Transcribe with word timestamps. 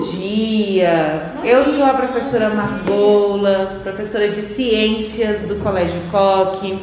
dia! 0.00 1.32
Eu 1.42 1.64
sou 1.64 1.84
a 1.84 1.94
professora 1.94 2.50
Margola, 2.50 3.80
professora 3.82 4.28
de 4.28 4.42
Ciências 4.42 5.42
do 5.42 5.56
Colégio 5.56 6.00
Coque, 6.10 6.78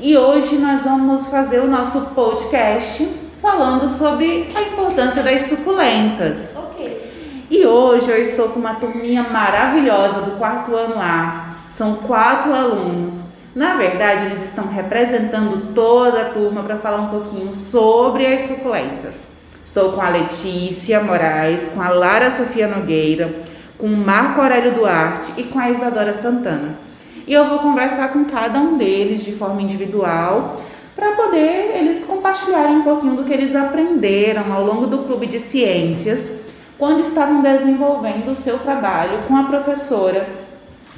e 0.00 0.16
hoje 0.16 0.56
nós 0.56 0.82
vamos 0.82 1.28
fazer 1.28 1.60
o 1.60 1.66
nosso 1.66 2.14
podcast 2.14 3.08
falando 3.40 3.88
sobre 3.88 4.50
a 4.54 4.62
importância 4.62 5.22
das 5.22 5.42
suculentas. 5.42 6.54
Ok. 6.56 7.46
E 7.50 7.64
hoje 7.64 8.10
eu 8.10 8.22
estou 8.22 8.50
com 8.50 8.60
uma 8.60 8.74
turminha 8.74 9.22
maravilhosa 9.22 10.20
do 10.22 10.32
quarto 10.32 10.74
ano 10.74 10.96
A. 10.98 11.56
São 11.66 11.94
quatro 11.96 12.52
alunos. 12.52 13.30
Na 13.54 13.76
verdade, 13.76 14.26
eles 14.26 14.44
estão 14.44 14.68
representando 14.68 15.72
toda 15.74 16.20
a 16.20 16.24
turma 16.26 16.62
para 16.62 16.76
falar 16.76 16.98
um 16.98 17.08
pouquinho 17.08 17.54
sobre 17.54 18.26
as 18.26 18.42
suculentas. 18.42 19.35
Estou 19.76 19.92
com 19.92 20.00
a 20.00 20.08
Letícia 20.08 21.02
Moraes, 21.02 21.68
com 21.74 21.82
a 21.82 21.90
Lara 21.90 22.30
Sofia 22.30 22.66
Nogueira, 22.66 23.30
com 23.76 23.86
o 23.86 23.94
Marco 23.94 24.40
Aurélio 24.40 24.72
Duarte 24.72 25.34
e 25.36 25.42
com 25.42 25.58
a 25.58 25.68
Isadora 25.68 26.14
Santana. 26.14 26.78
E 27.26 27.34
eu 27.34 27.46
vou 27.46 27.58
conversar 27.58 28.10
com 28.10 28.24
cada 28.24 28.58
um 28.58 28.78
deles 28.78 29.22
de 29.22 29.32
forma 29.32 29.60
individual 29.60 30.62
para 30.94 31.12
poder 31.12 31.76
eles 31.76 32.04
compartilharem 32.04 32.76
um 32.76 32.84
pouquinho 32.84 33.16
do 33.16 33.24
que 33.24 33.32
eles 33.34 33.54
aprenderam 33.54 34.50
ao 34.50 34.64
longo 34.64 34.86
do 34.86 35.00
Clube 35.00 35.26
de 35.26 35.40
Ciências 35.40 36.40
quando 36.78 37.00
estavam 37.00 37.42
desenvolvendo 37.42 38.32
o 38.32 38.34
seu 38.34 38.58
trabalho 38.58 39.24
com 39.28 39.36
a 39.36 39.42
professora 39.42 40.26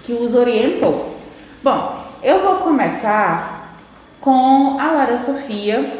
que 0.05 0.13
os 0.13 0.35
orientou. 0.35 1.16
Bom, 1.65 1.97
eu 2.23 2.45
vou 2.45 2.59
começar 2.59 3.77
com 4.21 4.79
a 4.79 4.93
Lara 4.93 5.19
Sofia, 5.19 5.98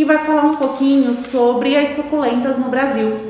que 0.00 0.04
vai 0.06 0.24
falar 0.24 0.44
um 0.44 0.56
pouquinho 0.56 1.14
sobre 1.14 1.76
as 1.76 1.90
suculentas 1.90 2.56
no 2.56 2.70
Brasil. 2.70 3.20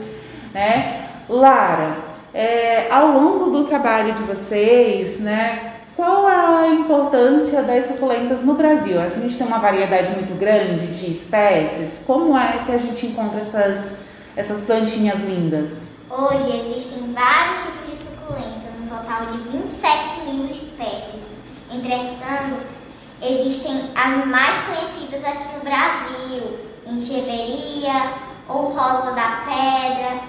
Né? 0.54 1.08
Lara, 1.28 1.96
é, 2.32 2.86
ao 2.88 3.10
longo 3.10 3.50
do 3.50 3.64
trabalho 3.64 4.12
de 4.12 4.22
vocês, 4.22 5.18
né, 5.18 5.72
qual 5.96 6.28
a 6.28 6.68
importância 6.68 7.64
das 7.64 7.86
suculentas 7.86 8.44
no 8.44 8.54
Brasil? 8.54 9.02
Assim, 9.02 9.18
a 9.18 9.22
gente 9.24 9.36
tem 9.36 9.46
uma 9.48 9.58
variedade 9.58 10.12
muito 10.12 10.38
grande 10.38 10.86
de 10.86 11.10
espécies. 11.10 12.04
Como 12.06 12.38
é 12.38 12.62
que 12.64 12.70
a 12.70 12.78
gente 12.78 13.04
encontra 13.04 13.40
essas, 13.40 13.96
essas 14.36 14.60
plantinhas 14.64 15.18
lindas? 15.22 15.88
Hoje 16.08 16.56
existem 16.56 17.12
vários 17.12 17.64
tipos 17.64 17.90
de 17.90 17.98
suculentas, 17.98 18.70
um 18.80 18.86
total 18.86 19.26
de 19.26 19.38
27 19.58 20.20
mil 20.30 20.46
espécies. 20.46 21.30
Entretanto, 21.68 22.79
existem 23.22 23.90
as 23.94 24.26
mais 24.26 24.64
conhecidas 24.64 25.24
aqui 25.24 25.54
no 25.54 25.60
Brasil, 25.60 26.58
enxeveria 26.86 28.12
ou 28.48 28.72
rosa 28.72 29.12
da 29.12 29.42
pedra, 29.44 30.20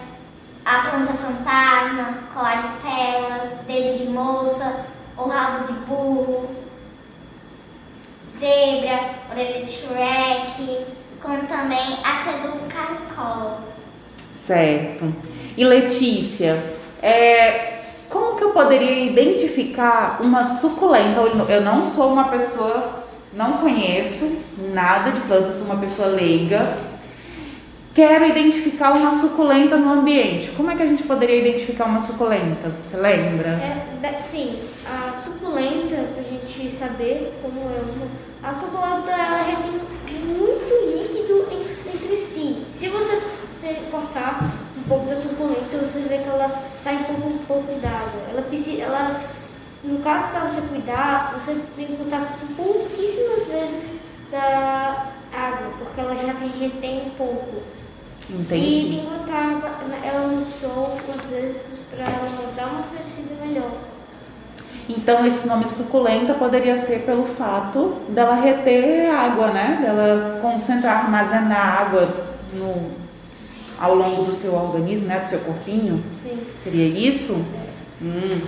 a 0.66 0.90
planta 0.90 1.14
fantasma, 1.14 2.20
colar 2.34 2.62
de 2.62 2.86
pérolas, 2.86 3.60
dedo 3.66 3.98
de 3.98 4.10
moça 4.12 4.86
ou 5.18 5.28
rabo 5.28 5.66
de 5.66 5.74
burro, 5.74 6.50
zebra, 8.40 9.12
orelha 9.32 9.66
de 9.66 9.72
Shrek, 9.72 10.86
como 11.22 11.48
também 11.48 11.98
a 12.04 12.24
cedu 12.24 12.58
caricola. 12.68 13.60
Certo. 14.32 15.14
E 15.58 15.64
Letícia, 15.64 16.76
é, 17.02 17.71
que 18.42 18.46
eu 18.46 18.50
poderia 18.50 19.06
identificar 19.06 20.18
uma 20.20 20.44
suculenta? 20.44 21.22
Eu 21.48 21.62
não 21.62 21.84
sou 21.84 22.12
uma 22.12 22.24
pessoa, 22.24 23.04
não 23.32 23.54
conheço 23.54 24.42
nada 24.74 25.12
de 25.12 25.22
plantas, 25.22 25.56
sou 25.56 25.66
uma 25.66 25.78
pessoa 25.78 26.08
leiga. 26.08 26.76
Quero 27.94 28.26
identificar 28.26 28.94
uma 28.94 29.12
suculenta 29.12 29.78
no 29.78 29.92
ambiente. 29.92 30.50
Como 30.58 30.72
é 30.72 30.76
que 30.76 30.82
a 30.82 30.88
gente 30.88 31.04
poderia 31.04 31.36
identificar 31.36 31.86
uma 31.86 32.00
suculenta? 32.00 32.70
Você 32.80 32.98
lembra? 32.98 33.50
É, 33.50 34.24
sim, 34.32 34.60
a 34.88 35.14
suculenta, 35.14 35.98
pra 36.16 36.24
gente 36.24 36.72
saber 36.72 37.32
como 37.44 37.60
é 37.60 37.80
uma. 37.94 38.08
A 38.42 38.54
suculenta 38.56 39.12
ela 39.12 39.44
retém 39.44 39.82
muito 40.26 40.74
líquido 40.98 41.48
entre 41.52 42.18
si. 42.18 42.66
Se 42.74 42.88
você 42.88 43.22
cortar 43.92 44.50
pouco 44.92 45.06
da 45.06 45.16
suculenta, 45.16 45.78
você 45.78 46.00
vê 46.00 46.18
que 46.18 46.28
ela 46.28 46.52
sai 46.84 46.98
um 46.98 47.04
pouco, 47.04 47.28
um 47.30 47.38
pouco 47.38 47.80
d'água. 47.80 48.22
Ela 48.30 48.42
precisa. 48.42 48.84
Ela, 48.84 49.22
no 49.84 50.00
caso, 50.00 50.28
para 50.30 50.50
você 50.50 50.62
cuidar, 50.68 51.34
você 51.34 51.58
tem 51.78 51.88
que 51.88 51.94
botar 51.94 52.28
pouquíssimas 52.58 53.48
vezes 53.48 54.02
da 54.30 55.08
água, 55.34 55.72
porque 55.80 56.02
ela 56.02 56.16
já 56.16 56.34
tem, 56.34 56.50
retém 56.60 57.08
um 57.08 57.10
pouco. 57.12 57.64
E 58.30 58.34
tem 58.34 58.42
Entendi. 58.42 59.00
que 59.00 59.08
botar 59.08 59.62
ela 60.04 60.28
no 60.28 60.44
sol, 60.44 60.98
às 61.08 61.26
vezes, 61.30 61.80
para 61.90 62.04
ela 62.04 62.54
dar 62.56 62.68
uma 62.68 62.84
crescida 62.84 63.34
melhor. 63.46 63.72
Então 64.90 65.26
esse 65.26 65.48
nome 65.48 65.66
suculenta 65.68 66.34
poderia 66.34 66.76
ser 66.76 67.06
pelo 67.06 67.24
fato 67.26 67.96
dela 68.10 68.36
reter 68.36 69.10
água, 69.10 69.48
né? 69.52 69.80
Dela 69.82 70.40
concentrar, 70.42 71.06
armazenar 71.06 71.82
água 71.82 72.10
no, 72.54 73.01
ao 73.82 73.96
longo 73.96 74.24
do 74.24 74.34
seu 74.34 74.54
organismo, 74.54 75.08
né? 75.08 75.20
Do 75.20 75.26
seu 75.26 75.40
corpinho. 75.40 76.04
Sim. 76.14 76.40
Seria 76.64 76.88
isso? 76.88 77.34
Hum. 78.02 78.40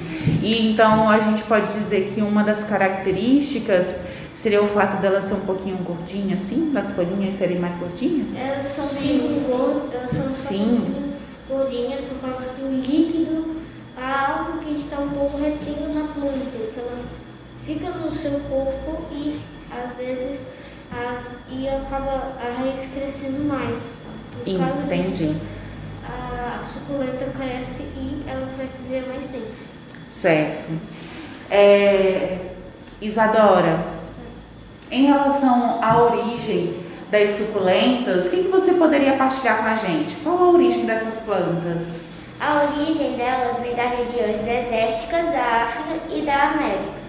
E 0.42 0.70
então 0.70 1.10
a 1.10 1.20
gente 1.20 1.44
pode 1.44 1.74
dizer 1.74 2.12
que 2.14 2.22
uma 2.22 2.44
das 2.44 2.64
características 2.64 3.96
seria 4.36 4.64
o 4.64 4.68
fato 4.68 5.02
dela 5.02 5.22
ser 5.22 5.34
um 5.34 5.42
pouquinho 5.42 5.78
gordinha, 5.78 6.36
assim, 6.36 6.72
das 6.72 6.92
folhinhas 6.92 7.36
serem 7.36 7.60
mais 7.60 7.76
gordinhas? 7.78 8.36
Elas 8.38 8.66
são 8.76 8.86
Sim. 8.86 9.00
bem 9.00 9.44
gordas, 9.44 10.14
elas 10.14 10.14
são 10.14 10.30
Sim. 10.32 10.64
um 10.64 10.78
pouquinho 10.78 11.14
gordinhas 11.50 12.02
por 12.06 12.30
causa 12.30 12.50
que 12.56 12.62
o 12.62 12.70
líquido 12.70 13.58
é 13.98 14.04
algo 14.04 14.60
que 14.60 14.80
está 14.80 15.00
um 15.00 15.10
pouco 15.10 15.38
retendo 15.38 15.94
na 15.94 16.08
planta, 16.14 16.58
que 16.74 16.80
ela 16.80 17.00
fica 17.66 17.90
no 17.90 18.12
seu 18.12 18.40
corpo 18.40 19.06
e 19.12 19.40
às 19.72 19.96
vezes 19.96 20.40
as, 20.92 21.34
e 21.50 21.68
acaba 21.68 22.34
a 22.40 22.56
raiz 22.58 22.90
crescendo 22.94 23.48
mais. 23.48 24.03
Por 24.44 24.60
causa 24.60 24.84
Entendi. 24.84 25.10
disso, 25.10 25.36
a 26.06 26.66
suculenta 26.66 27.26
cresce 27.38 27.84
e 27.96 28.24
ela 28.28 28.48
consegue 28.48 28.72
viver 28.84 29.08
mais 29.08 29.26
tempo. 29.26 29.48
Certo. 30.08 30.72
É, 31.50 32.38
Isadora, 33.02 33.80
em 34.92 35.06
relação 35.06 35.84
à 35.84 36.02
origem 36.02 36.76
das 37.10 37.32
suculentas, 37.32 38.28
o 38.28 38.32
que, 38.32 38.44
que 38.44 38.50
você 38.50 38.74
poderia 38.74 39.14
partilhar 39.14 39.58
com 39.60 39.66
a 39.66 39.76
gente? 39.76 40.16
Qual 40.24 40.38
a 40.38 40.50
origem 40.52 40.86
dessas 40.86 41.26
plantas? 41.26 42.06
A 42.40 42.64
origem 42.64 43.16
delas 43.16 43.60
vem 43.62 43.76
das 43.76 43.92
regiões 43.92 44.42
desérticas 44.42 45.26
da 45.32 45.64
África 45.64 46.14
e 46.14 46.22
da 46.22 46.50
América. 46.50 47.04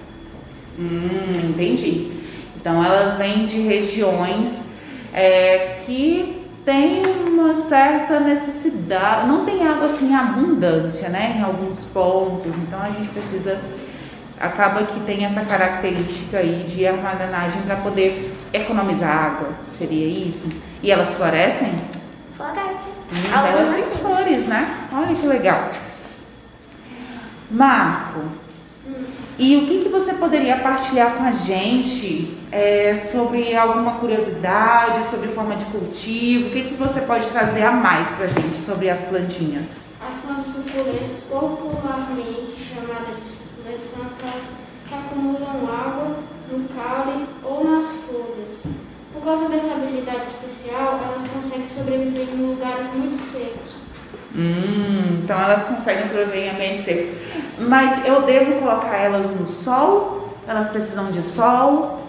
Hum, 0.78 1.32
entendi. 1.50 2.12
Então 2.56 2.84
elas 2.84 3.14
vêm 3.14 3.44
de 3.44 3.60
regiões 3.62 4.68
é, 5.12 5.80
que 5.84 6.43
têm 6.64 7.02
uma 7.26 7.54
certa 7.54 8.18
necessidade, 8.20 9.28
não 9.28 9.44
tem 9.44 9.66
água 9.66 9.86
assim 9.86 10.10
em 10.10 10.14
abundância, 10.14 11.08
né? 11.08 11.36
Em 11.38 11.42
alguns 11.42 11.84
pontos. 11.84 12.56
Então 12.56 12.80
a 12.80 12.88
gente 12.88 13.08
precisa, 13.08 13.60
acaba 14.40 14.82
que 14.84 15.00
tem 15.00 15.24
essa 15.24 15.44
característica 15.44 16.38
aí 16.38 16.64
de 16.66 16.86
armazenagem 16.86 17.62
para 17.62 17.76
poder 17.76 18.34
economizar 18.52 19.10
água. 19.10 19.48
Seria 19.76 20.06
isso? 20.06 20.62
E 20.82 20.90
elas 20.90 21.14
florescem? 21.14 21.74
Florescem. 22.36 22.94
Hum, 23.12 23.48
elas 23.48 23.68
têm 23.68 23.84
sim. 23.84 23.96
flores, 23.98 24.46
né? 24.46 24.88
Olha 24.92 25.14
que 25.14 25.26
legal. 25.26 25.70
Marco, 27.50 28.20
e 29.36 29.56
o 29.56 29.66
que, 29.66 29.84
que 29.84 29.88
você 29.88 30.14
poderia 30.14 30.58
partilhar 30.58 31.16
com 31.16 31.24
a 31.24 31.32
gente 31.32 32.38
é, 32.52 32.94
sobre 32.94 33.56
alguma 33.56 33.94
curiosidade, 33.94 35.04
sobre 35.04 35.28
forma 35.28 35.56
de 35.56 35.64
cultivo? 35.66 36.48
O 36.48 36.50
que, 36.52 36.62
que 36.62 36.74
você 36.74 37.00
pode 37.00 37.28
trazer 37.30 37.64
a 37.64 37.72
mais 37.72 38.10
para 38.10 38.26
a 38.26 38.28
gente 38.28 38.56
sobre 38.56 38.88
as 38.88 39.00
plantinhas? 39.06 39.86
As 40.08 40.16
plantas 40.18 40.46
suculentas, 40.46 41.20
popularmente 41.28 42.54
chamadas 42.56 43.16
de 43.22 43.28
suculentas, 43.28 43.82
são 43.82 44.02
aquelas 44.02 44.44
que 44.86 44.94
acumulam 44.94 45.68
água 45.68 46.16
no 46.52 46.68
caule 46.68 47.26
ou 47.42 47.64
nas 47.64 47.86
folhas. 48.06 48.74
Por 49.12 49.24
causa 49.24 49.48
dessa 49.48 49.72
habilidade 49.72 50.28
especial, 50.28 51.00
elas 51.04 51.28
conseguem 51.28 51.66
sobreviver 51.66 52.28
em 52.32 52.46
lugares 52.46 52.86
muito 52.94 53.18
secos. 53.32 53.82
Hum, 54.36 55.22
então 55.22 55.40
elas 55.40 55.64
conseguem 55.64 56.06
sobreviver 56.06 56.44
em 56.44 56.50
ambiente 56.50 56.82
seco. 56.82 57.43
Mas 57.58 58.04
eu 58.06 58.22
devo 58.22 58.60
colocar 58.60 58.96
elas 58.96 59.30
no 59.38 59.46
sol? 59.46 60.28
Elas 60.46 60.68
precisam 60.68 61.10
de 61.10 61.22
sol? 61.22 62.02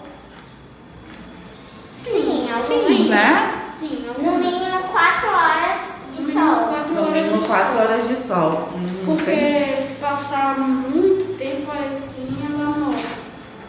Sim, 2.04 2.40
algumas 2.42 2.54
Sim, 2.54 3.08
né? 3.08 3.52
Sim, 3.78 4.06
No 4.18 4.38
mínimo 4.38 4.78
4 4.92 5.28
horas 5.28 5.80
de 6.16 6.22
No 6.22 6.32
sol. 6.32 6.68
quatro 6.68 6.94
No 6.94 7.10
mínimo 7.10 7.38
de 7.38 7.44
4 7.46 7.72
sol. 7.72 7.80
horas 7.82 8.08
de 8.08 8.16
sol. 8.16 8.68
Hum, 8.74 8.78
entendi. 8.84 9.04
Porque 9.06 9.82
se 9.86 9.94
passar 10.00 10.58
muito 10.58 11.36
tempo 11.38 11.70
assim, 11.70 12.28
ela 12.50 12.66
morre. 12.70 13.04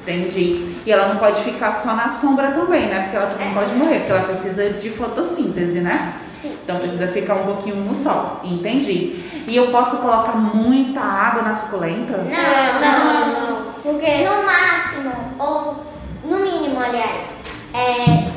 Entendi. 0.03 0.77
E 0.85 0.91
ela 0.91 1.09
não 1.13 1.18
pode 1.18 1.41
ficar 1.44 1.73
só 1.73 1.94
na 1.94 2.07
sombra 2.09 2.51
também, 2.51 2.88
né? 2.88 3.03
Porque 3.03 3.18
ela 3.18 3.27
também 3.27 3.53
pode 3.53 3.73
morrer, 3.75 4.00
porque 4.00 4.12
ela 4.12 4.23
precisa 4.23 4.69
de 4.69 4.89
fotossíntese, 4.91 5.80
né? 5.81 6.13
Sim. 6.42 6.57
Então 6.63 6.80
precisa 6.80 7.07
ficar 7.07 7.36
um 7.36 7.45
pouquinho 7.45 7.78
no 7.78 7.95
sol. 7.95 8.42
Entendi. 8.44 9.44
E 9.48 9.56
eu 9.56 9.72
posso 9.72 10.01
colocar 10.01 10.36
muita 10.36 11.00
água 11.00 11.42
na 11.42 11.54
suculenta? 11.54 12.18
Não, 12.18 12.81
não, 12.81 13.50
não. 13.50 13.74
Porque 13.81 14.25
No 14.25 14.44
máximo, 14.44 15.13
ou 15.39 15.86
no 16.25 16.39
mínimo, 16.39 16.80
aliás, 16.80 17.42
é, 17.74 18.31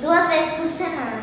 duas 0.00 0.28
vezes 0.28 0.54
por 0.54 0.68
semana. 0.70 1.22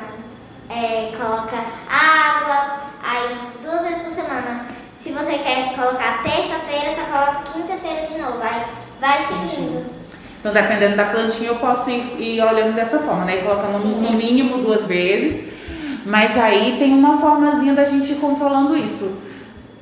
É, 0.69 1.11
coloca 1.17 1.57
água, 1.89 2.79
aí 3.01 3.37
duas 3.63 3.81
vezes 3.81 4.03
por 4.03 4.11
semana. 4.11 4.65
Se 4.95 5.11
você 5.11 5.37
quer 5.39 5.75
colocar 5.75 6.21
terça-feira, 6.21 6.93
você 6.93 7.01
coloca 7.09 7.41
quinta-feira 7.53 8.07
de 8.07 8.17
novo. 8.19 8.39
Aí 8.43 8.65
vai 8.99 9.25
seguindo. 9.25 9.98
Então, 10.39 10.53
dependendo 10.53 10.95
da 10.95 11.05
plantinha, 11.05 11.49
eu 11.49 11.55
posso 11.55 11.89
ir, 11.89 12.15
ir 12.17 12.41
olhando 12.41 12.73
dessa 12.73 12.99
forma, 12.99 13.25
né? 13.25 13.39
E 13.39 13.41
colocando 13.41 13.79
no, 13.79 14.01
no 14.01 14.11
mínimo 14.13 14.59
duas 14.59 14.85
vezes. 14.85 15.49
Mas 16.05 16.37
aí 16.37 16.77
tem 16.79 16.93
uma 16.93 17.19
formazinha 17.19 17.73
da 17.73 17.83
gente 17.83 18.13
ir 18.13 18.15
controlando 18.15 18.75
isso. 18.75 19.17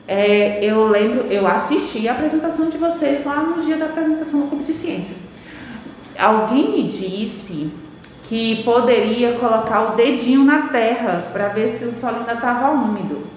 É, 0.07 0.59
eu 0.63 0.88
lembro, 0.88 1.27
eu 1.30 1.45
assisti 1.45 2.07
a 2.07 2.13
apresentação 2.13 2.69
de 2.69 2.77
vocês 2.77 3.25
lá 3.25 3.36
no 3.36 3.62
dia 3.62 3.77
da 3.77 3.86
apresentação 3.86 4.42
do 4.42 4.48
Clube 4.48 4.63
de 4.63 4.74
Ciências. 4.74 5.18
Alguém 6.18 6.71
me 6.71 6.83
disse 6.83 7.71
que 8.24 8.63
poderia 8.63 9.33
colocar 9.33 9.94
o 9.94 9.95
dedinho 9.95 10.44
na 10.44 10.69
terra 10.69 11.30
para 11.31 11.50
ver 11.50 11.69
se 11.69 11.86
o 11.86 11.94
solo 11.94 12.18
ainda 12.18 12.33
estava 12.33 12.71
úmido. 12.71 13.27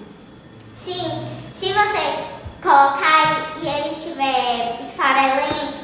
Sim, 0.73 1.27
se 1.53 1.67
você 1.67 2.23
colocar 2.61 3.55
e 3.61 3.67
ele 3.67 3.95
tiver 3.95 4.81
esfarelento, 4.85 5.80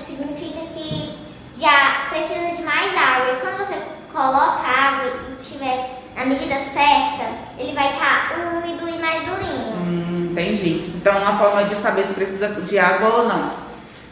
já 1.60 2.08
precisa 2.10 2.56
de 2.56 2.62
mais 2.64 2.96
água. 2.96 3.34
E 3.34 3.42
quando 3.42 3.58
você 3.58 3.76
coloca 4.12 4.68
água 4.68 5.12
e 5.30 5.44
tiver 5.44 6.02
na 6.16 6.26
medida 6.26 6.56
certa, 6.56 7.26
ele 7.58 7.74
vai 7.74 7.94
estar 7.94 8.36
úmido 8.56 8.90
e 8.90 9.00
mais 9.00 9.24
durinho. 9.24 9.76
Hum, 9.76 10.30
entendi. 10.32 10.92
Então, 10.96 11.14
é 11.14 11.20
uma 11.20 11.38
forma 11.38 11.64
de 11.66 11.76
saber 11.76 12.06
se 12.08 12.14
precisa 12.14 12.50
de 12.50 12.80
água 12.80 13.10
ou 13.22 13.28
não. 13.28 13.52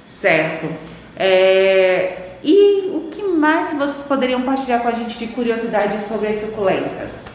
Certo. 0.08 0.68
É, 1.18 2.38
E 2.44 2.92
o 2.94 3.10
que 3.10 3.24
mais 3.24 3.74
vocês 3.74 4.06
poderiam 4.08 4.42
partilhar 4.44 4.82
com 4.82 4.88
a 4.88 4.92
gente 4.92 5.18
de 5.18 5.28
curiosidade 5.28 6.00
sobre 6.02 6.28
as 6.28 6.38
suculentas? 6.42 7.26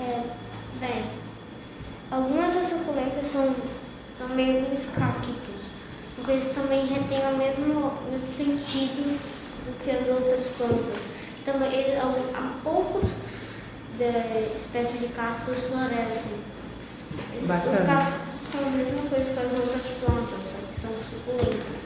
É, 0.00 0.20
bem, 0.78 1.04
algumas 2.10 2.54
das 2.54 2.66
suculentas 2.66 3.24
são 3.26 3.54
também 4.18 4.64
os 4.72 4.86
cactos, 4.96 5.34
eles 6.30 6.54
também 6.54 6.86
retêm 6.86 7.20
o 7.32 7.36
mesmo, 7.36 7.92
mesmo 8.10 8.36
sentido 8.36 9.18
do 9.66 9.84
que 9.84 9.90
as 9.90 10.08
outras 10.08 10.46
plantas. 10.56 11.00
Também, 11.44 11.72
eles, 11.72 11.98
há, 11.98 12.52
poucos 12.62 13.08
de, 13.98 14.56
espécies 14.60 15.00
de 15.00 15.08
cactos 15.08 15.58
florescem. 15.64 16.38
Os 17.40 17.46
Bacana. 17.46 17.84
cactos 17.84 18.50
são 18.52 18.66
a 18.66 18.70
mesma 18.70 19.02
coisa 19.08 19.32
que 19.32 19.38
as 19.40 19.52
outras 19.52 19.82
plantas, 20.00 20.44
só 20.44 20.58
que 20.70 20.80
são 20.80 20.90
suculentas, 21.10 21.82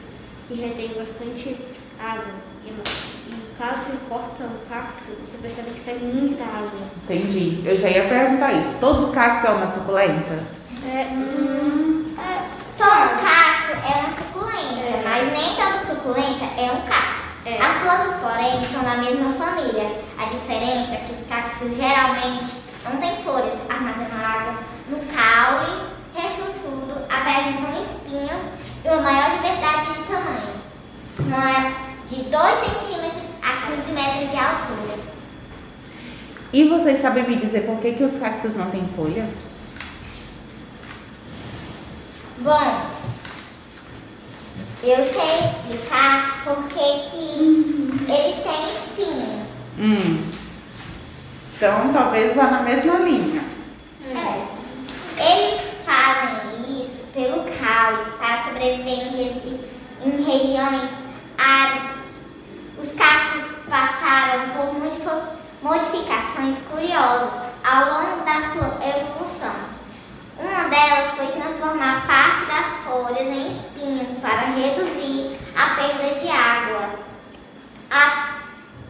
que 0.49 0.55
retêm 0.55 0.95
bastante 0.95 1.57
água. 1.99 2.35
E, 2.65 2.69
e 2.69 3.47
caso 3.59 3.85
você 3.85 3.97
corta 4.09 4.45
um 4.45 4.69
cacto, 4.69 5.13
você 5.25 5.39
percebe 5.39 5.71
que 5.71 5.81
sai 5.81 5.95
muita 5.95 6.45
água. 6.45 6.81
Entendi. 7.05 7.63
Eu 7.65 7.77
já 7.77 7.89
ia 7.89 8.09
perguntar 8.09 8.53
isso. 8.53 8.77
Todo 8.81 9.13
cacto 9.13 9.47
é 9.47 9.51
uma 9.51 9.67
suculenta? 9.67 10.43
É, 10.85 11.07
hum, 11.13 12.15
Todo 12.79 13.23
cacto 13.23 13.73
é 13.73 14.01
uma 14.01 14.13
suculenta, 14.13 14.87
É. 14.87 15.03
mas 15.17 15.33
nem 15.33 15.57
toda 15.57 15.79
suculenta 15.81 16.45
é 16.61 16.71
um 16.71 16.83
cacto. 16.83 17.25
É. 17.47 17.59
As 17.63 17.81
plantas, 17.81 18.17
porém, 18.21 18.63
são 18.71 18.83
da 18.83 18.97
mesma 18.97 19.33
família. 19.33 19.99
A 20.19 20.27
diferença 20.27 20.95
é 20.95 21.05
que 21.07 21.13
os 21.13 21.27
cactos 21.27 21.75
geralmente 21.75 22.53
não 22.85 23.01
têm 23.01 23.17
folhas, 23.23 23.55
armazenam 23.71 24.25
água 24.25 24.55
no 24.89 24.99
caule, 25.07 25.91
rechonchudo, 26.15 27.01
apresentam 27.09 27.81
espinhos 27.81 28.43
e 28.85 28.89
uma 28.89 29.01
maior 29.01 29.31
diversidade 29.31 29.95
de 29.95 30.03
tamanho. 30.05 30.57
Uma 31.19 31.87
de 32.09 32.23
2 32.23 32.31
centímetros 32.31 33.31
a 33.43 33.67
15 33.67 33.93
metros 33.93 34.31
de 34.31 34.37
altura. 34.37 34.99
E 36.53 36.69
vocês 36.69 36.99
sabem 36.99 37.25
me 37.25 37.37
dizer 37.37 37.63
por 37.63 37.79
que, 37.79 37.93
que 37.93 38.05
os 38.05 38.19
cactos 38.19 38.55
não 38.55 38.71
têm 38.71 38.87
folhas? 38.95 39.45
Bom, 42.39 42.86
explicar 45.45 46.43
por 46.45 46.63
que 46.69 47.11
que 47.11 48.13
eles 48.13 48.37
têm 48.43 48.75
espinhos. 48.77 49.51
Hum. 49.79 50.33
Então, 51.57 51.93
talvez 51.93 52.35
vá 52.37 52.45
na 52.45 52.61
mesma 52.63 52.95
linha. 52.99 53.43
Certo. 54.13 54.57
Eles 55.19 55.61
fazem 55.85 56.83
isso 56.83 57.07
pelo 57.15 57.45
caule 57.45 58.11
para 58.19 58.43
sobreviver 58.43 59.09
em, 59.09 59.61
em 60.05 60.23
regiões 60.23 60.91
áridas. 61.39 61.97
Os 62.79 62.89
cactos 62.93 63.47
passaram 63.69 64.51
por 64.51 64.77
modificações 65.63 66.57
curiosas 66.71 67.33
ao 67.65 67.85
longo 67.87 68.25
da 68.25 68.43
sua 68.51 68.79
evolução. 68.87 69.55
Uma 70.39 70.69
delas 70.69 71.11
foi 71.17 71.27
transformar 71.29 72.07
parte 72.07 72.45
das 72.45 72.75
folhas 72.85 73.27
em 73.27 73.51
espinhos 73.51 74.13
para 74.21 74.51
reduzir 74.51 75.39
a 75.57 75.75
perda 75.75 76.21
de 76.21 76.29
água. 76.29 76.91
A- 77.91 78.37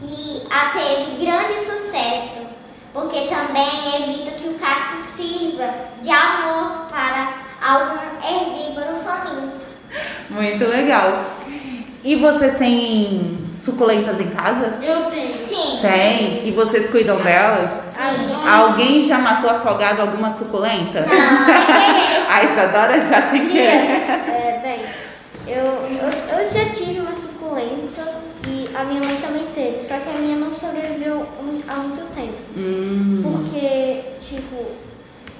e 0.03 0.43
a 0.51 0.71
teve 0.71 1.25
grande 1.25 1.55
sucesso, 1.65 2.49
porque 2.93 3.29
também 3.29 4.03
evita 4.03 4.33
que 4.33 4.49
o 4.49 4.59
cacto 4.59 4.97
sirva 4.99 5.73
de 6.03 6.11
almoço 6.11 6.87
para 6.91 7.33
algum 7.63 7.97
herbívoro 8.23 9.01
faminto. 9.03 9.67
Muito 10.37 10.65
legal. 10.67 11.25
E 12.05 12.17
vocês 12.17 12.55
têm 12.55 13.39
suculentas 13.59 14.21
em 14.21 14.29
casa? 14.29 14.79
Eu 14.83 15.05
tenho. 15.11 15.35
Sim. 15.35 15.79
Tem. 15.81 16.47
E 16.47 16.53
vocês 16.53 16.89
cuidam 16.91 17.17
delas? 17.21 17.71
Sim. 17.97 18.49
Alguém 18.49 19.01
já 19.01 19.19
matou 19.19 19.51
afogado 19.51 20.03
alguma 20.03 20.31
suculenta? 20.31 21.01
Não, 21.07 21.07
A 22.31 22.45
Isadora 22.45 23.01
já 23.03 23.23
sem 23.23 23.47
querer. 23.49 23.67
é, 23.67 24.61
bem, 24.63 24.81
eu, 25.53 25.65
eu, 25.65 26.39
eu 26.39 26.51
já 26.51 26.67
tive 26.71 27.01
uma 27.01 27.15
suculenta 27.15 28.03
e 28.47 28.69
a 28.77 28.85
minha 28.85 29.01
mãe 29.03 29.17
também 29.21 29.45
teve, 29.55 29.79
só 29.81 29.95
que 29.97 30.09
a 30.09 30.21
minha 30.21 30.37
não 30.37 30.55
sobreviveu 30.55 31.27
há 31.69 31.75
muito 31.77 32.15
tempo. 32.15 32.35
Hum, 32.57 33.21
Porque, 33.23 34.03
tipo, 34.21 34.65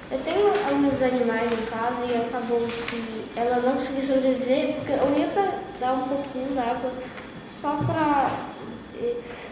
eu 0.09 0.19
tenho 0.19 0.47
alguns 0.47 1.01
animais 1.01 1.51
em 1.51 1.65
casa 1.65 2.05
e 2.07 2.15
acabou 2.15 2.65
que 2.89 3.25
ela 3.35 3.57
não 3.57 3.73
conseguiu 3.73 4.15
sobreviver, 4.15 4.75
porque 4.75 4.93
eu 4.93 5.19
ia 5.19 5.27
pra 5.27 5.47
dar 5.79 5.93
um 5.93 6.07
pouquinho 6.07 6.55
d'água 6.55 6.91
só 7.49 7.77
pra. 7.85 8.29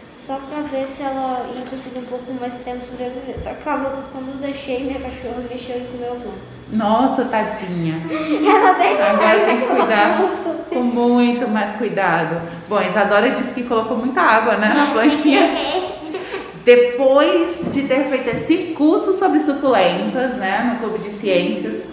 Só 0.08 0.38
pra 0.48 0.62
ver 0.62 0.86
se 0.86 1.02
ela 1.02 1.46
ia 1.54 1.62
conseguir 1.66 1.98
um 1.98 2.04
pouco 2.04 2.32
mais 2.40 2.54
tempo 2.62 2.86
sobreviver. 2.86 3.36
Só 3.38 3.50
que 3.50 3.60
acabou 3.60 3.90
que 3.90 4.10
quando 4.12 4.28
eu 4.28 4.36
deixei, 4.36 4.84
minha 4.84 5.00
cachorra 5.00 5.44
mexeu 5.50 5.76
e 5.76 5.88
comeu 5.92 6.10
alguma. 6.10 6.34
nossa, 6.72 7.26
tadinha. 7.26 8.00
Ela 8.10 8.72
veio 8.72 9.02
Agora 9.04 9.44
tem 9.44 9.60
que 9.60 9.66
cuidar 9.66 10.18
com 10.70 10.82
muito 10.82 11.48
mais 11.48 11.76
cuidado. 11.76 12.40
Bom, 12.68 12.78
a 12.78 12.86
Isadora 12.86 13.30
disse 13.30 13.54
que 13.54 13.64
colocou 13.64 13.98
muita 13.98 14.22
água 14.22 14.56
né, 14.56 14.72
na 14.74 14.86
plantinha. 14.92 15.42
Depois 16.66 17.72
de 17.72 17.82
ter 17.84 18.08
feito 18.08 18.28
esse 18.28 18.56
curso 18.76 19.12
sobre 19.16 19.38
suculentas, 19.38 20.34
né, 20.34 20.68
no 20.68 20.80
Clube 20.80 20.98
de 20.98 21.12
Ciências, 21.12 21.84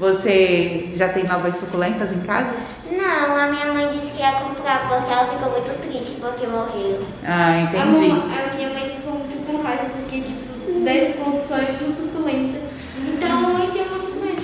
você 0.00 0.88
já 0.94 1.10
tem 1.10 1.24
novas 1.24 1.56
suculentas 1.56 2.14
em 2.14 2.20
casa? 2.20 2.54
Não, 2.90 3.36
a 3.36 3.46
minha 3.48 3.74
mãe 3.74 3.90
disse 3.92 4.12
que 4.12 4.20
ia 4.20 4.32
comprar 4.32 4.88
porque 4.88 5.12
ela 5.12 5.26
ficou 5.26 5.50
muito 5.50 5.80
triste 5.82 6.16
porque 6.18 6.46
morreu. 6.46 7.04
Ah, 7.26 7.48
A, 7.48 7.60
entendi. 7.60 8.10
a 8.10 8.54
minha 8.54 8.70
mãe 8.70 8.88
ficou 8.96 9.16
muito 9.18 9.46
com 9.46 9.62
raiva 9.62 9.84
porque, 9.84 10.22
tipo, 10.22 10.80
10 10.82 11.16
pontos 11.16 11.42
só 11.42 11.56
é 11.56 11.76
com 11.78 11.86
suculenta. 11.86 12.58
Então 13.06 13.30
a 13.30 13.34
mamãe 13.34 13.70
tem 13.70 13.82
uma 13.82 13.98
suculenta, 13.98 14.42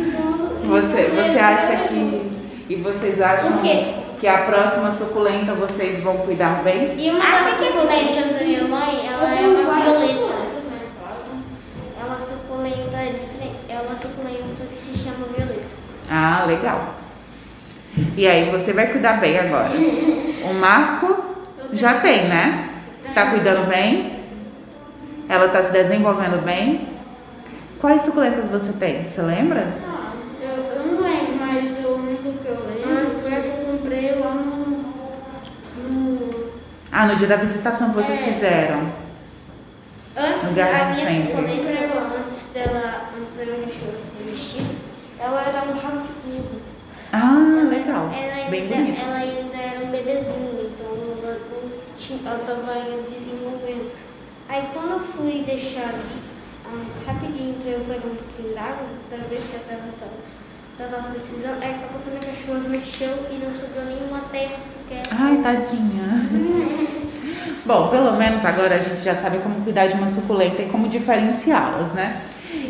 então 0.00 0.50
e 0.64 0.66
Você, 0.66 1.04
você 1.04 1.38
acha 1.38 1.76
que. 1.88 2.32
E 2.68 2.74
vocês 2.74 3.20
acham 3.20 3.52
Por 3.52 3.62
quê? 3.62 4.05
Que 4.26 4.30
a 4.30 4.38
próxima 4.38 4.90
suculenta 4.90 5.54
vocês 5.54 6.02
vão 6.02 6.16
cuidar 6.16 6.60
bem? 6.64 6.96
E 6.98 7.10
uma 7.10 7.22
Acho 7.22 7.44
das 7.44 7.58
suculentas 7.58 8.32
da 8.32 8.44
minha 8.44 8.64
mãe, 8.64 9.06
ela 9.06 9.32
é 9.32 9.46
uma 9.46 9.72
violeta. 9.72 10.34
É 11.96 12.04
uma 12.04 12.18
suculenta 12.18 12.96
diferente. 13.04 13.56
É 13.68 13.78
uma 13.78 13.96
suculenta 13.96 14.64
que 14.64 14.80
se 14.80 14.98
chama 14.98 15.26
violeta. 15.28 15.76
Ah, 16.10 16.44
legal. 16.44 16.94
E 18.16 18.26
aí 18.26 18.50
você 18.50 18.72
vai 18.72 18.88
cuidar 18.88 19.20
bem 19.20 19.38
agora. 19.38 19.70
O 19.70 20.54
Marco 20.54 21.24
já 21.72 22.00
tem, 22.00 22.26
né? 22.26 22.68
Tá 23.14 23.30
cuidando 23.30 23.68
bem? 23.68 24.24
Ela 25.28 25.50
tá 25.50 25.62
se 25.62 25.70
desenvolvendo 25.70 26.44
bem? 26.44 26.88
Quais 27.80 28.02
suculentas 28.02 28.48
você 28.48 28.72
tem? 28.72 29.06
Você 29.06 29.22
lembra? 29.22 29.72
Ah, 29.86 30.10
eu, 30.42 30.48
eu 30.48 30.84
não 30.84 31.00
lembro, 31.00 31.36
mas 31.38 31.84
o 31.84 31.94
único 31.94 32.32
que 32.42 32.48
eu 32.48 32.58
lembro 32.66 33.10
foi 33.20 33.32
a 33.32 33.40
que 33.40 33.48
eu 33.48 33.66
comprei 33.86 34.16
lá 34.18 34.34
no. 34.34 34.84
no 35.92 36.52
Ah, 36.98 37.04
no 37.08 37.16
dia 37.16 37.26
da 37.28 37.36
visitação 37.36 37.90
que 37.90 37.96
vocês 37.96 38.18
É. 38.18 38.22
fizeram. 38.22 38.90
Antes, 40.16 40.48
Lugar 40.48 40.80
a 40.80 40.84
minha 40.86 41.06
sempre. 41.06 41.32
antes 42.16 42.46
dela, 42.54 43.10
antes 43.14 43.36
da 43.36 43.44
minha 43.44 43.66
cachorra 43.66 43.98
vestido, 44.24 44.74
ela 45.20 45.42
era 45.42 45.62
um 45.68 45.76
rabo 45.78 46.06
de 46.06 46.12
burro. 46.24 46.60
Ah, 47.12 47.68
legal. 47.68 48.08
Ela 48.10 48.48
Bem 48.48 48.62
ainda, 48.62 48.76
bonito. 48.76 49.00
ela 49.02 49.16
ainda 49.18 49.56
era 49.58 49.84
um 49.84 49.90
bebezinho, 49.90 50.72
então 50.72 50.88
ela 51.22 51.38
ela 52.24 52.40
estava 52.40 52.74
desenvolvendo. 53.10 53.92
Aí 54.48 54.66
quando 54.72 54.92
eu 54.92 55.00
fui 55.00 55.44
deixar 55.44 55.92
ah, 56.64 56.84
rapidinho 57.06 57.56
para 57.60 57.72
eu 57.72 57.80
pegar 57.80 58.06
um 58.06 58.16
pouquinho 58.16 58.54
d'água, 58.54 58.86
para 59.10 59.18
ver 59.18 59.36
se 59.42 59.54
ela 59.54 59.62
estava 59.68 59.82
se 59.92 60.16
ela 60.78 60.90
tava 60.90 61.08
precisando, 61.14 61.62
aí 61.62 61.70
acabou 61.70 62.00
que 62.02 62.10
minha 62.10 62.20
cachorra 62.20 62.68
mexeu 62.68 63.26
e 63.30 63.44
não 63.44 63.54
sobrou 63.54 63.84
nenhuma 63.86 64.20
terra 64.30 64.56
sequer. 64.70 65.02
Ai, 65.10 65.38
tadinha. 65.42 66.28
Bom, 67.64 67.88
pelo 67.88 68.12
menos 68.12 68.44
agora 68.44 68.74
a 68.74 68.78
gente 68.78 69.00
já 69.02 69.14
sabe 69.14 69.38
como 69.38 69.62
cuidar 69.62 69.86
de 69.86 69.94
uma 69.94 70.06
suculenta 70.06 70.62
e 70.62 70.68
como 70.68 70.88
diferenciá-las, 70.88 71.92
né? 71.92 72.22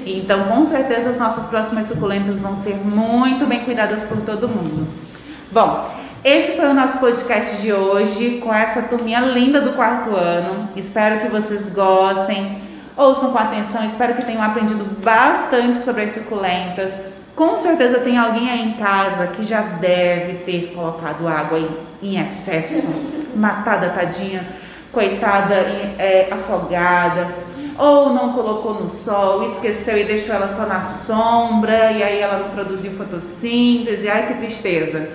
Então, 0.06 0.44
com 0.44 0.64
certeza, 0.64 1.10
as 1.10 1.18
nossas 1.18 1.46
próximas 1.46 1.86
suculentas 1.86 2.38
vão 2.38 2.54
ser 2.54 2.76
muito 2.76 3.44
bem 3.44 3.64
cuidadas 3.64 4.04
por 4.04 4.20
todo 4.22 4.48
mundo. 4.48 4.86
Bom, 5.50 5.90
esse 6.24 6.52
foi 6.52 6.66
o 6.66 6.74
nosso 6.74 6.98
podcast 6.98 7.60
de 7.60 7.72
hoje 7.72 8.38
com 8.42 8.54
essa 8.54 8.82
turminha 8.82 9.20
linda 9.20 9.60
do 9.60 9.72
quarto 9.72 10.14
ano. 10.14 10.68
Espero 10.76 11.20
que 11.20 11.28
vocês 11.28 11.72
gostem, 11.72 12.62
ouçam 12.96 13.32
com 13.32 13.38
atenção. 13.38 13.84
Espero 13.84 14.14
que 14.14 14.24
tenham 14.24 14.42
aprendido 14.42 14.84
bastante 15.02 15.78
sobre 15.78 16.02
as 16.02 16.12
suculentas. 16.12 17.15
Com 17.36 17.54
certeza 17.54 18.00
tem 18.00 18.16
alguém 18.16 18.50
aí 18.50 18.62
em 18.62 18.72
casa 18.72 19.26
que 19.26 19.44
já 19.44 19.60
deve 19.60 20.38
ter 20.46 20.72
colocado 20.74 21.28
água 21.28 21.58
em, 21.58 21.68
em 22.02 22.18
excesso, 22.18 22.94
matada 23.34 23.90
tadinha, 23.90 24.48
coitada, 24.90 25.54
é, 25.54 26.28
afogada, 26.30 27.28
ou 27.78 28.08
não 28.14 28.32
colocou 28.32 28.72
no 28.72 28.88
sol, 28.88 29.44
esqueceu 29.44 29.98
e 29.98 30.04
deixou 30.04 30.34
ela 30.34 30.48
só 30.48 30.64
na 30.64 30.80
sombra, 30.80 31.92
e 31.92 32.02
aí 32.02 32.18
ela 32.20 32.38
não 32.38 32.48
produziu 32.48 32.92
fotossíntese, 32.92 34.08
ai 34.08 34.28
que 34.28 34.34
tristeza. 34.34 35.06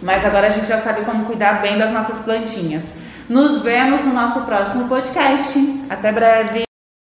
Mas 0.00 0.24
agora 0.24 0.46
a 0.46 0.50
gente 0.50 0.68
já 0.68 0.78
sabe 0.78 1.04
como 1.04 1.24
cuidar 1.24 1.60
bem 1.60 1.76
das 1.76 1.90
nossas 1.90 2.20
plantinhas. 2.20 2.94
Nos 3.28 3.58
vemos 3.58 4.02
no 4.02 4.12
nosso 4.12 4.42
próximo 4.42 4.88
podcast. 4.88 5.58
Até 5.90 6.12
breve! 6.12 6.69